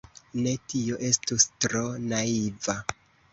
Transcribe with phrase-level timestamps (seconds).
[0.45, 1.83] Ne, tio estus tro
[2.15, 2.77] naiva.